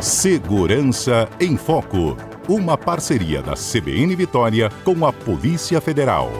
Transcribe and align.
Segurança 0.00 1.28
em 1.38 1.58
Foco. 1.58 2.16
Uma 2.48 2.78
parceria 2.78 3.42
da 3.42 3.52
CBN 3.52 4.16
Vitória 4.16 4.70
com 4.82 5.04
a 5.04 5.12
Polícia 5.12 5.78
Federal. 5.78 6.32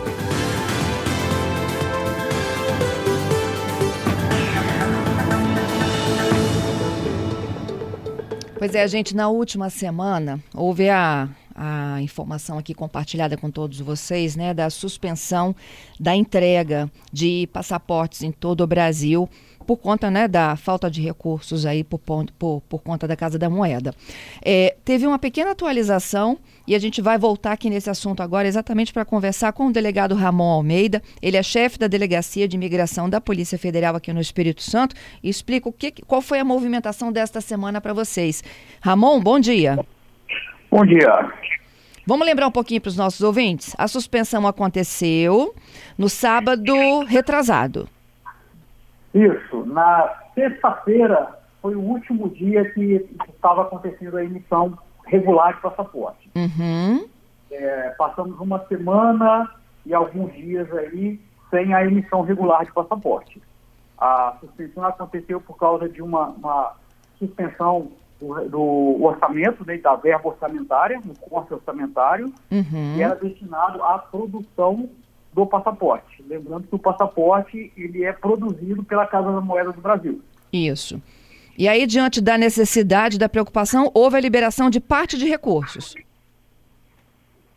Pois 8.59 8.75
é, 8.75 8.89
gente, 8.89 9.15
na 9.15 9.29
última 9.29 9.69
semana 9.69 10.41
houve 10.55 10.89
a, 10.89 11.29
a 11.55 12.01
informação 12.03 12.59
aqui 12.59 12.75
compartilhada 12.75 13.37
com 13.37 13.51
todos 13.51 13.81
vocês, 13.81 14.37
né, 14.37 14.55
da 14.55 14.71
suspensão 14.71 15.55
da 15.99 16.15
entrega 16.15 16.91
de 17.13 17.49
passaportes 17.53 18.23
em 18.23 18.33
todo 18.33 18.63
o 18.63 18.67
Brasil 18.67 19.29
por 19.71 19.77
conta 19.77 20.11
né, 20.11 20.27
da 20.27 20.57
falta 20.57 20.91
de 20.91 21.01
recursos 21.01 21.65
aí 21.65 21.85
por, 21.85 22.01
por, 22.01 22.61
por 22.63 22.83
conta 22.83 23.07
da 23.07 23.15
Casa 23.15 23.39
da 23.39 23.49
Moeda. 23.49 23.95
É, 24.43 24.75
teve 24.85 25.07
uma 25.07 25.17
pequena 25.17 25.53
atualização 25.53 26.39
e 26.67 26.75
a 26.75 26.79
gente 26.81 27.01
vai 27.01 27.17
voltar 27.17 27.53
aqui 27.53 27.71
nesse 27.71 27.89
assunto 27.89 28.21
agora 28.21 28.49
exatamente 28.49 28.93
para 28.93 29.05
conversar 29.05 29.53
com 29.53 29.69
o 29.69 29.73
delegado 29.73 30.17
Ramon 30.17 30.51
Almeida. 30.51 31.01
Ele 31.23 31.37
é 31.37 31.43
chefe 31.43 31.79
da 31.79 31.87
Delegacia 31.87 32.49
de 32.49 32.57
Imigração 32.57 33.09
da 33.09 33.21
Polícia 33.21 33.57
Federal 33.57 33.95
aqui 33.95 34.13
no 34.13 34.21
Espírito 34.21 34.61
Santo 34.61 34.97
e 35.23 35.29
explica 35.29 35.69
o 35.69 35.73
que, 35.73 35.93
qual 36.05 36.21
foi 36.21 36.41
a 36.41 36.45
movimentação 36.45 37.13
desta 37.13 37.41
semana 37.41 37.81
para 37.81 37.93
vocês. 37.93 38.43
Ramon, 38.81 39.21
bom 39.21 39.39
dia. 39.39 39.77
Bom 39.77 40.00
dia. 40.87 41.33
Vamos 42.07 42.27
lembrar 42.27 42.47
um 42.47 42.53
pouquinho 42.53 42.81
para 42.81 42.89
os 42.89 42.97
nossos 42.97 43.21
ouvintes? 43.21 43.75
A 43.79 43.87
suspensão 43.87 44.47
aconteceu 44.47 45.55
no 45.99 46.09
sábado 46.09 47.05
retrasado. 47.05 47.89
Isso. 49.15 49.65
Na 49.67 50.23
sexta-feira 50.35 51.39
foi 51.61 51.75
o 51.75 51.81
último 51.81 52.29
dia 52.31 52.65
que 52.73 53.07
estava 53.29 53.63
acontecendo 53.63 54.17
a 54.17 54.25
emissão 54.25 54.79
regular 55.07 55.55
de 55.55 55.61
passaporte. 55.61 56.31
Uhum. 56.35 57.07
É, 57.51 57.91
passamos 57.99 58.39
uma 58.41 58.65
semana 58.67 59.51
e 59.85 59.93
alguns 59.93 60.33
dias 60.33 60.73
aí 60.73 61.21
sem 61.51 61.75
a 61.75 61.85
emissão 61.85 62.23
regular 62.23 62.65
de 62.65 62.73
passaporte. 62.73 63.43
A 63.99 64.37
suspensão 64.41 64.85
aconteceu 64.85 65.41
por 65.41 65.57
causa 65.59 65.89
de 65.89 66.01
uma, 66.01 66.29
uma 66.29 66.73
suspensão 67.19 67.91
do, 68.21 68.49
do, 68.49 69.05
orçamento, 69.05 69.65
né, 69.67 69.79
da 69.79 69.97
verba 69.97 70.29
orçamentária, 70.29 70.99
um 70.99 71.15
corte 71.15 71.55
orçamentário, 71.55 72.33
uhum. 72.51 72.95
que 72.95 73.03
era 73.03 73.15
destinado 73.15 73.83
à 73.83 73.99
produção 73.99 74.89
do 75.33 75.47
passaporte. 75.47 76.23
Lembrando 76.29 76.67
que 76.67 76.75
o 76.75 76.79
passaporte 76.79 77.73
ele 77.77 78.05
é 78.05 78.13
produzido 78.13 78.85
pela 78.85 79.07
Casa 79.07 79.33
da 79.33 79.41
Moeda 79.41 79.73
do 79.73 79.81
Brasil. 79.81 80.21
Isso. 80.53 81.01
E 81.57 81.69
aí, 81.69 81.87
diante 81.87 82.21
da 82.21 82.37
necessidade, 82.37 83.19
da 83.19 83.29
preocupação, 83.29 83.91
houve 83.95 84.17
a 84.17 84.21
liberação 84.21 84.71
de 84.71 84.81
parte 84.81 85.19
de 85.19 85.29
recursos. 85.29 85.95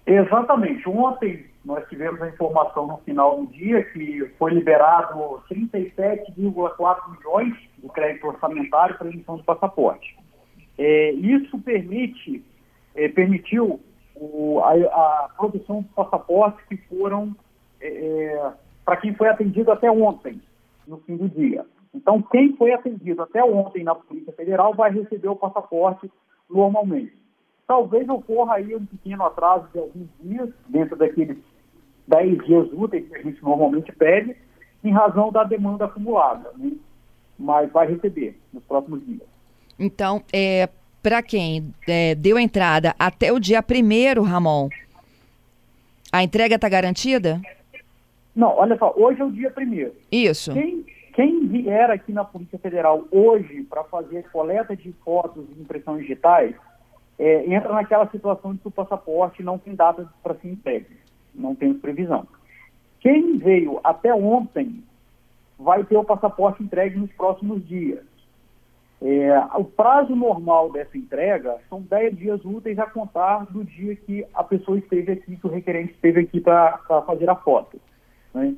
Exatamente. 0.05 0.87
Ontem 0.87 1.45
nós 1.63 1.87
tivemos 1.87 2.21
a 2.21 2.27
informação 2.27 2.87
no 2.87 2.97
final 2.97 3.37
do 3.37 3.47
dia 3.47 3.83
que 3.83 4.29
foi 4.37 4.53
liberado 4.53 5.41
37,4 5.49 7.17
milhões 7.17 7.53
do 7.77 7.87
crédito 7.89 8.27
orçamentário 8.27 8.97
para 8.97 9.07
emissão 9.07 9.37
do 9.37 9.43
passaporte. 9.43 10.17
É, 10.77 11.11
isso 11.11 11.57
permite, 11.59 12.43
é, 12.95 13.07
permitiu 13.09 13.79
o, 14.15 14.59
a, 14.59 14.73
a, 14.73 15.29
produção 15.37 15.81
de 15.81 15.89
passaportes 15.89 16.65
que 16.67 16.77
foram 16.87 17.35
é, 17.79 17.87
é, 17.87 18.53
para 18.85 18.97
quem 18.97 19.13
foi 19.13 19.29
atendido 19.29 19.71
até 19.71 19.89
ontem, 19.91 20.41
no 20.87 20.97
fim 20.99 21.15
do 21.15 21.29
dia. 21.29 21.65
Então, 21.93 22.21
quem 22.21 22.55
foi 22.55 22.73
atendido 22.73 23.21
até 23.21 23.43
ontem 23.43 23.83
na 23.83 23.93
Polícia 23.93 24.33
Federal 24.33 24.73
vai 24.73 24.91
receber 24.91 25.27
o 25.27 25.35
passaporte 25.35 26.11
normalmente. 26.49 27.13
Talvez 27.67 28.07
ocorra 28.09 28.55
aí 28.55 28.75
um 28.75 28.85
pequeno 28.85 29.23
atraso 29.23 29.67
de 29.71 29.79
alguns 29.79 30.09
dias, 30.19 30.49
dentro 30.67 30.95
daqueles 30.95 31.37
10 32.07 32.45
dias 32.45 32.69
úteis 32.73 33.07
que 33.07 33.15
a 33.15 33.21
gente 33.21 33.41
normalmente 33.43 33.91
pede, 33.93 34.35
em 34.83 34.91
razão 34.91 35.31
da 35.31 35.43
demanda 35.43 35.85
acumulada, 35.85 36.51
né? 36.57 36.71
mas 37.39 37.71
vai 37.71 37.87
receber 37.87 38.37
nos 38.51 38.63
próximos 38.65 39.05
dias. 39.05 39.32
Então, 39.83 40.23
é, 40.31 40.69
para 41.01 41.21
quem 41.21 41.73
é, 41.85 42.15
deu 42.15 42.39
entrada 42.39 42.95
até 42.97 43.33
o 43.33 43.39
dia 43.39 43.61
primeiro, 43.61 44.23
Ramon, 44.23 44.69
a 46.09 46.23
entrega 46.23 46.55
está 46.55 46.69
garantida? 46.69 47.41
Não, 48.33 48.55
olha 48.55 48.77
só, 48.77 48.93
hoje 48.95 49.19
é 49.19 49.25
o 49.25 49.31
dia 49.31 49.51
primeiro. 49.51 49.93
Isso. 50.09 50.53
Quem, 50.53 50.85
quem 51.13 51.47
vier 51.47 51.91
aqui 51.91 52.13
na 52.13 52.23
Polícia 52.23 52.57
Federal 52.57 53.03
hoje 53.11 53.63
para 53.63 53.83
fazer 53.83 54.23
coleta 54.31 54.73
de 54.73 54.93
fotos 55.03 55.43
e 55.49 55.61
impressões 55.61 55.99
digitais, 55.99 56.55
é, 57.19 57.53
entra 57.53 57.73
naquela 57.73 58.07
situação 58.09 58.53
de 58.53 58.59
que 58.59 58.67
o 58.69 58.71
passaporte 58.71 59.43
não 59.43 59.57
tem 59.57 59.75
data 59.75 60.07
para 60.23 60.35
ser 60.35 60.47
entregue. 60.47 60.97
Não 61.35 61.53
tem 61.53 61.73
previsão. 61.73 62.25
Quem 63.01 63.37
veio 63.37 63.81
até 63.83 64.15
ontem 64.15 64.81
vai 65.59 65.83
ter 65.83 65.97
o 65.97 66.05
passaporte 66.05 66.63
entregue 66.63 66.97
nos 66.97 67.11
próximos 67.11 67.67
dias. 67.67 68.12
É, 69.05 69.37
o 69.57 69.65
prazo 69.65 70.15
normal 70.15 70.71
dessa 70.71 70.97
entrega 70.97 71.57
são 71.67 71.81
10 71.81 72.17
dias 72.17 72.45
úteis 72.45 72.79
a 72.79 72.85
contar 72.85 73.45
do 73.47 73.61
dia 73.61 73.97
que 73.97 74.25
a 74.33 74.41
pessoa 74.45 74.77
esteve 74.77 75.11
aqui, 75.11 75.35
que 75.35 75.45
o 75.45 75.49
requerente 75.49 75.91
esteve 75.91 76.21
aqui 76.21 76.39
para 76.39 76.77
fazer 77.05 77.29
a 77.29 77.35
foto. 77.35 77.81
Né? 78.33 78.55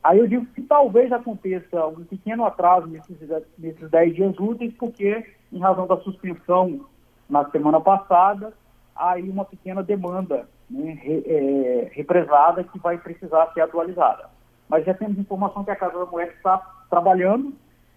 Aí 0.00 0.20
eu 0.20 0.28
digo 0.28 0.46
que 0.46 0.62
talvez 0.62 1.10
aconteça 1.10 1.88
um 1.88 2.04
pequeno 2.04 2.44
atraso 2.44 2.86
nesses, 2.86 3.16
nesses 3.58 3.90
10 3.90 4.14
dias 4.14 4.38
úteis, 4.38 4.72
porque, 4.74 5.26
em 5.52 5.58
razão 5.58 5.88
da 5.88 5.96
suspensão 5.96 6.86
na 7.28 7.50
semana 7.50 7.80
passada, 7.80 8.52
aí 8.94 9.28
uma 9.28 9.44
pequena 9.44 9.82
demanda 9.82 10.48
né, 10.70 10.92
re, 11.02 11.24
é, 11.26 11.90
represada 11.92 12.62
que 12.62 12.78
vai 12.78 12.96
precisar 12.96 13.50
ser 13.52 13.62
atualizada. 13.62 14.30
Mas 14.68 14.84
já 14.84 14.94
temos 14.94 15.18
informação 15.18 15.64
que 15.64 15.70
a 15.72 15.76
Casa 15.76 15.98
da 15.98 16.06
Moeda 16.06 16.30
está 16.30 16.58
trabalhando, 16.88 17.52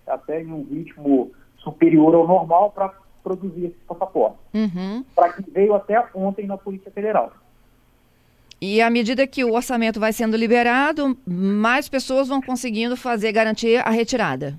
até 0.07 0.41
em 0.41 0.51
um 0.51 0.63
ritmo 0.63 1.31
superior 1.63 2.13
ao 2.15 2.27
normal, 2.27 2.71
para 2.71 2.93
produzir 3.23 3.65
esse 3.65 3.77
passaporte. 3.87 4.37
Uhum. 4.53 5.03
Para 5.15 5.33
que 5.33 5.49
veio 5.49 5.73
até 5.73 6.03
ontem 6.13 6.45
na 6.45 6.57
Polícia 6.57 6.91
Federal. 6.91 7.31
E 8.61 8.81
à 8.81 8.89
medida 8.89 9.27
que 9.27 9.43
o 9.43 9.53
orçamento 9.53 9.99
vai 9.99 10.13
sendo 10.13 10.37
liberado, 10.37 11.17
mais 11.25 11.89
pessoas 11.89 12.27
vão 12.27 12.41
conseguindo 12.41 12.95
fazer, 12.95 13.31
garantir 13.31 13.77
a 13.85 13.89
retirada. 13.89 14.57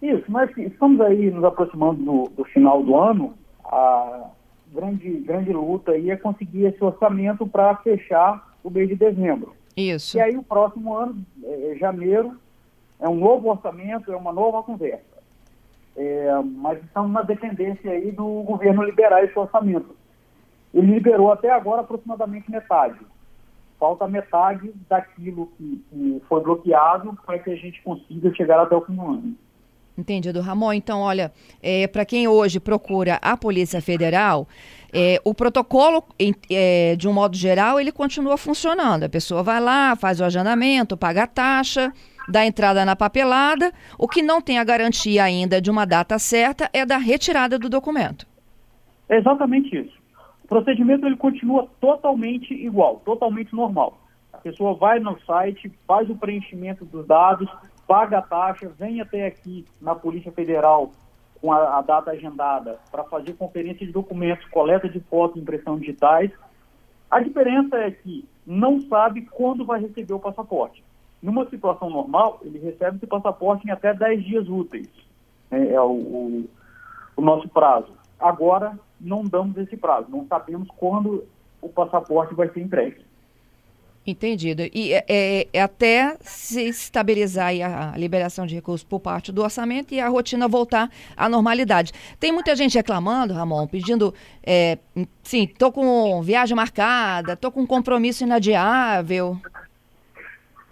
Isso, 0.00 0.24
mas 0.28 0.50
estamos 0.56 1.00
aí 1.02 1.30
nos 1.30 1.44
aproximando 1.44 2.02
do, 2.02 2.30
do 2.36 2.44
final 2.44 2.82
do 2.82 2.96
ano. 2.96 3.34
A 3.64 4.30
grande, 4.72 5.10
grande 5.20 5.52
luta 5.52 5.92
aí 5.92 6.10
é 6.10 6.16
conseguir 6.16 6.64
esse 6.64 6.82
orçamento 6.82 7.46
para 7.46 7.76
fechar 7.76 8.56
o 8.64 8.70
mês 8.70 8.88
de 8.88 8.96
dezembro. 8.96 9.54
Isso. 9.76 10.16
E 10.16 10.20
aí 10.20 10.36
o 10.36 10.42
próximo 10.42 10.94
ano, 10.96 11.22
é, 11.44 11.76
janeiro, 11.78 12.34
é 13.00 13.08
um 13.08 13.16
novo 13.16 13.48
orçamento, 13.48 14.12
é 14.12 14.16
uma 14.16 14.32
nova 14.32 14.62
conversa. 14.62 15.20
É, 15.96 16.32
mas 16.44 16.82
estamos 16.84 17.10
na 17.10 17.22
dependência 17.22 17.90
aí 17.90 18.12
do 18.12 18.42
governo 18.42 18.82
liberar 18.82 19.24
esse 19.24 19.38
orçamento 19.38 20.00
ele 20.72 20.94
liberou 20.94 21.32
até 21.32 21.50
agora 21.50 21.80
aproximadamente 21.82 22.50
metade. 22.50 22.98
Falta 23.78 24.06
metade 24.06 24.72
daquilo 24.88 25.50
que, 25.56 25.82
que 25.90 26.22
foi 26.28 26.42
bloqueado 26.42 27.18
para 27.24 27.38
que 27.38 27.50
a 27.50 27.56
gente 27.56 27.82
consiga 27.82 28.32
chegar 28.34 28.60
até 28.60 28.76
o 28.76 28.84
fim 28.84 28.94
do 28.94 29.02
ano. 29.02 29.34
Entendido, 29.98 30.40
Ramon. 30.40 30.72
Então, 30.72 31.00
olha, 31.00 31.32
é, 31.62 31.86
para 31.86 32.04
quem 32.04 32.28
hoje 32.28 32.60
procura 32.60 33.18
a 33.20 33.36
Polícia 33.36 33.82
Federal, 33.82 34.46
é, 34.92 35.20
o 35.24 35.34
protocolo, 35.34 36.04
é, 36.50 36.94
de 36.96 37.08
um 37.08 37.12
modo 37.12 37.36
geral, 37.36 37.80
ele 37.80 37.90
continua 37.90 38.36
funcionando. 38.36 39.04
A 39.04 39.08
pessoa 39.08 39.42
vai 39.42 39.60
lá, 39.60 39.96
faz 39.96 40.20
o 40.20 40.24
agendamento, 40.24 40.96
paga 40.96 41.24
a 41.24 41.26
taxa, 41.26 41.92
dá 42.28 42.44
entrada 42.44 42.84
na 42.84 42.96
papelada. 42.96 43.72
O 43.98 44.08
que 44.08 44.22
não 44.22 44.40
tem 44.40 44.58
a 44.58 44.64
garantia 44.64 45.24
ainda 45.24 45.60
de 45.60 45.70
uma 45.70 45.84
data 45.84 46.18
certa 46.18 46.68
é 46.72 46.84
da 46.84 46.96
retirada 46.96 47.58
do 47.58 47.68
documento. 47.68 48.26
É 49.08 49.16
exatamente 49.16 49.76
isso. 49.76 49.98
O 50.44 50.48
procedimento 50.48 51.06
ele 51.06 51.16
continua 51.16 51.68
totalmente 51.80 52.52
igual, 52.54 53.00
totalmente 53.04 53.54
normal. 53.54 54.00
A 54.32 54.38
pessoa 54.38 54.74
vai 54.74 54.98
no 54.98 55.20
site, 55.22 55.70
faz 55.86 56.08
o 56.08 56.16
preenchimento 56.16 56.84
dos 56.84 57.06
dados, 57.06 57.48
paga 57.86 58.18
a 58.18 58.22
taxa, 58.22 58.70
vem 58.78 59.00
até 59.00 59.26
aqui 59.26 59.64
na 59.80 59.94
Polícia 59.94 60.30
Federal 60.32 60.92
com 61.40 61.52
a, 61.52 61.78
a 61.78 61.82
data 61.82 62.10
agendada 62.10 62.78
para 62.90 63.04
fazer 63.04 63.32
conferência 63.34 63.86
de 63.86 63.92
documentos, 63.92 64.46
coleta 64.50 64.88
de 64.88 65.00
fotos 65.00 65.40
impressão 65.40 65.78
digitais. 65.78 66.30
A 67.10 67.20
diferença 67.20 67.76
é 67.76 67.90
que 67.90 68.28
não 68.46 68.80
sabe 68.82 69.22
quando 69.22 69.64
vai 69.64 69.80
receber 69.80 70.12
o 70.12 70.20
passaporte. 70.20 70.84
Numa 71.22 71.48
situação 71.48 71.90
normal, 71.90 72.40
ele 72.42 72.58
recebe 72.58 72.96
esse 72.96 73.06
passaporte 73.06 73.66
em 73.66 73.70
até 73.70 73.92
10 73.92 74.24
dias 74.24 74.48
úteis. 74.48 74.88
É, 75.50 75.72
é 75.74 75.80
o, 75.80 75.92
o, 75.92 76.50
o 77.16 77.20
nosso 77.20 77.48
prazo. 77.48 77.92
Agora, 78.18 78.78
não 79.00 79.24
damos 79.24 79.56
esse 79.56 79.76
prazo, 79.76 80.10
não 80.10 80.26
sabemos 80.26 80.68
quando 80.76 81.24
o 81.60 81.68
passaporte 81.68 82.34
vai 82.34 82.48
ser 82.50 82.60
entregue. 82.60 83.04
Entendido. 84.06 84.62
E 84.72 84.94
é, 84.94 85.04
é, 85.06 85.48
é 85.52 85.62
até 85.62 86.16
se 86.22 86.62
estabilizar 86.68 87.52
a 87.52 87.96
liberação 87.98 88.46
de 88.46 88.54
recursos 88.54 88.82
por 88.82 88.98
parte 88.98 89.30
do 89.30 89.42
orçamento 89.42 89.92
e 89.92 90.00
a 90.00 90.08
rotina 90.08 90.48
voltar 90.48 90.90
à 91.14 91.28
normalidade. 91.28 91.92
Tem 92.18 92.32
muita 92.32 92.56
gente 92.56 92.74
reclamando, 92.76 93.34
Ramon, 93.34 93.66
pedindo, 93.66 94.14
é, 94.42 94.78
sim, 95.22 95.46
tô 95.46 95.70
com 95.70 96.22
viagem 96.22 96.56
marcada, 96.56 97.36
tô 97.36 97.52
com 97.52 97.66
compromisso 97.66 98.24
inadiável. 98.24 99.38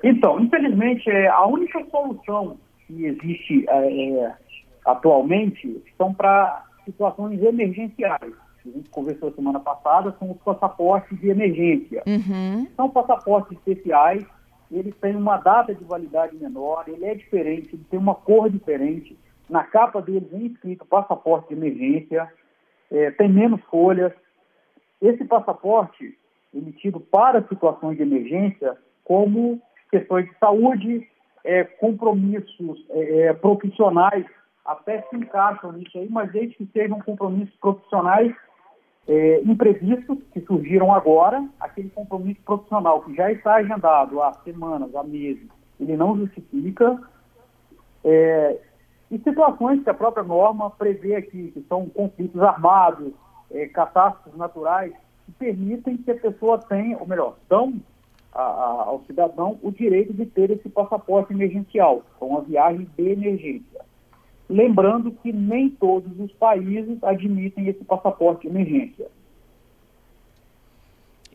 Então, 0.02 0.40
infelizmente, 0.40 1.08
é, 1.10 1.28
a 1.28 1.46
única 1.46 1.84
solução 1.90 2.56
que 2.86 3.04
existe 3.04 3.64
é, 3.68 4.10
é 4.10 4.34
atualmente 4.84 5.82
são 5.96 6.14
para 6.14 6.64
situações 6.84 7.42
emergenciais 7.42 8.32
a 8.68 8.70
gente 8.70 8.90
conversou 8.90 9.32
semana 9.32 9.60
passada, 9.60 10.14
são 10.18 10.30
os 10.30 10.38
passaportes 10.38 11.18
de 11.18 11.28
emergência. 11.28 12.02
Uhum. 12.06 12.66
São 12.76 12.90
passaportes 12.90 13.56
especiais, 13.56 14.24
eles 14.70 14.94
têm 14.96 15.16
uma 15.16 15.38
data 15.38 15.74
de 15.74 15.84
validade 15.84 16.36
menor, 16.36 16.84
ele 16.86 17.04
é 17.04 17.14
diferente, 17.14 17.74
ele 17.74 17.84
tem 17.90 17.98
uma 17.98 18.14
cor 18.14 18.50
diferente. 18.50 19.18
Na 19.48 19.64
capa 19.64 20.02
deles 20.02 20.30
vem 20.30 20.46
escrito 20.46 20.84
passaporte 20.84 21.48
de 21.48 21.54
emergência, 21.54 22.30
é, 22.90 23.10
tem 23.12 23.28
menos 23.28 23.62
folhas. 23.64 24.12
Esse 25.00 25.24
passaporte, 25.24 26.18
emitido 26.52 27.00
para 27.00 27.46
situações 27.48 27.96
de 27.96 28.02
emergência, 28.02 28.76
como 29.04 29.60
questões 29.90 30.26
de 30.26 30.38
saúde, 30.38 31.08
é, 31.44 31.64
compromissos 31.64 32.84
é, 32.90 33.20
é 33.20 33.32
profissionais, 33.32 34.24
até 34.64 35.02
se 35.02 35.16
encaixam 35.16 35.72
nisso 35.72 35.98
aí, 35.98 36.08
mas 36.10 36.30
desde 36.30 36.54
que 36.56 36.68
sejam 36.72 37.00
compromissos 37.00 37.54
profissionais 37.56 38.34
é, 39.08 39.40
imprevistos 39.40 40.18
que 40.32 40.40
surgiram 40.42 40.92
agora, 40.94 41.42
aquele 41.58 41.88
compromisso 41.88 42.40
profissional 42.44 43.00
que 43.00 43.14
já 43.14 43.32
está 43.32 43.54
agendado 43.54 44.20
há 44.22 44.34
semanas, 44.44 44.94
há 44.94 45.02
meses, 45.02 45.48
ele 45.80 45.96
não 45.96 46.16
justifica. 46.18 47.00
É, 48.04 48.58
e 49.10 49.18
situações 49.20 49.82
que 49.82 49.88
a 49.88 49.94
própria 49.94 50.22
norma 50.22 50.70
prevê 50.70 51.16
aqui, 51.16 51.50
que 51.52 51.64
são 51.66 51.88
conflitos 51.88 52.40
armados, 52.42 53.12
é, 53.50 53.66
catástrofes 53.68 54.38
naturais, 54.38 54.92
que 55.24 55.32
permitem 55.32 55.96
que 55.96 56.10
a 56.10 56.16
pessoa 56.16 56.58
tenha, 56.58 56.98
ou 56.98 57.06
melhor, 57.06 57.36
dão 57.48 57.72
a, 58.32 58.42
a, 58.42 58.84
ao 58.86 59.02
cidadão 59.06 59.58
o 59.62 59.70
direito 59.70 60.12
de 60.12 60.26
ter 60.26 60.50
esse 60.50 60.68
passaporte 60.68 61.32
emergencial, 61.32 62.02
uma 62.20 62.40
viagem 62.42 62.86
de 62.96 63.08
emergência. 63.08 63.80
Lembrando 64.48 65.10
que 65.10 65.32
nem 65.32 65.68
todos 65.68 66.18
os 66.18 66.32
países 66.32 67.02
admitem 67.02 67.68
esse 67.68 67.84
passaporte 67.84 68.42
de 68.42 68.48
emergência. 68.48 69.06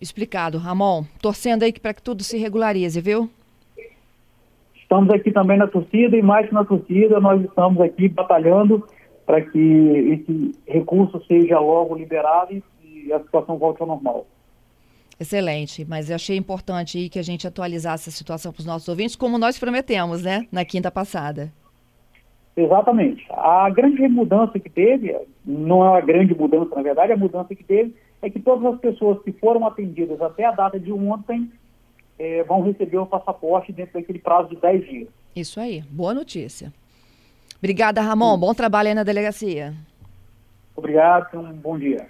Explicado, 0.01 0.57
Ramon. 0.57 1.06
Torcendo 1.22 1.63
aí 1.63 1.72
para 1.72 1.94
que 1.94 2.01
tudo 2.01 2.24
se 2.24 2.38
regularize, 2.38 3.00
viu? 3.00 3.30
Estamos 4.75 5.13
aqui 5.13 5.31
também 5.31 5.57
na 5.57 5.68
torcida 5.68 6.18
e 6.18 6.22
mais 6.22 6.48
que 6.48 6.54
na 6.54 6.66
torcida, 6.66 7.19
nós 7.19 7.42
estamos 7.44 7.80
aqui 7.81 8.10
batalhando 8.10 8.86
para 9.25 9.42
que 9.42 9.57
esse 9.57 10.51
recurso 10.68 11.24
seja 11.25 11.60
logo 11.60 11.96
liberado 11.96 12.62
e 12.84 13.13
a 13.13 13.19
situação 13.19 13.57
volte 13.57 13.81
ao 13.81 13.88
normal. 13.88 14.25
Excelente, 15.19 15.86
mas 15.86 16.10
eu 16.10 16.15
achei 16.15 16.36
importante 16.38 16.98
aí 16.98 17.10
que 17.10 17.19
a 17.19 17.24
gente 17.24 17.48
atualizasse 17.48 18.10
a 18.10 18.12
situação 18.12 18.51
para 18.51 18.62
os 18.62 18.65
nossos 18.65 18.88
ouvintes, 18.88 19.15
como 19.15 19.38
nós 19.38 19.60
prometemos, 19.60 20.24
né, 20.24 20.48
na 20.51 20.65
quinta 20.65 20.89
passada. 20.89 21.51
Exatamente. 22.56 23.25
A 23.31 23.69
grande 23.69 24.07
mudança 24.07 24.60
que 24.60 24.69
teve, 24.69 25.15
não 25.45 25.83
é 25.83 25.89
uma 25.89 26.01
grande 26.01 26.36
mudança, 26.36 26.75
na 26.75 26.81
verdade, 26.81 27.12
a 27.12 27.18
mudança 27.18 27.56
que 27.56 27.63
teve 27.63 27.95
é 28.21 28.30
que 28.30 28.39
todas 28.39 28.74
as 28.74 28.80
pessoas 28.80 29.21
que 29.24 29.31
foram 29.33 29.65
atendidas 29.65 30.21
até 30.21 30.45
a 30.45 30.51
data 30.51 30.80
de 30.80 30.92
ontem 30.92 31.51
é, 32.18 32.44
vão 32.44 32.62
receber 32.62 32.98
o 32.98 33.06
passaporte 33.06 33.71
dentro 33.71 33.94
daquele 33.94 34.19
prazo 34.19 34.50
de 34.50 34.56
10 34.56 34.86
dias. 34.86 35.10
Isso 35.36 35.60
aí, 35.60 35.83
boa 35.89 36.13
notícia. 36.13 36.71
Obrigada, 37.57 38.01
Ramon. 38.01 38.38
Bom 38.38 38.54
trabalho 38.54 38.89
aí 38.89 38.95
na 38.95 39.04
delegacia. 39.04 39.74
Obrigado, 40.75 41.39
um 41.39 41.54
bom 41.54 41.77
dia. 41.77 42.07